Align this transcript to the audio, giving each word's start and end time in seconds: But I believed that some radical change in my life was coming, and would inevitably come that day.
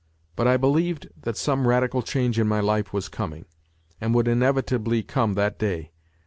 But 0.35 0.47
I 0.47 0.57
believed 0.57 1.09
that 1.15 1.37
some 1.37 1.67
radical 1.67 2.01
change 2.01 2.39
in 2.39 2.47
my 2.47 2.59
life 2.59 2.91
was 2.91 3.07
coming, 3.07 3.45
and 4.01 4.15
would 4.15 4.27
inevitably 4.27 5.03
come 5.03 5.35
that 5.35 5.59
day. 5.59 5.91